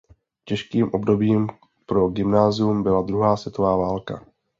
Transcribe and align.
Těžkým 0.45 0.89
obdobím 0.93 1.49
pro 1.85 2.07
gymnázium 2.09 2.83
byla 2.83 3.01
druhá 3.01 3.37
světová 3.37 3.75
válka. 3.77 4.25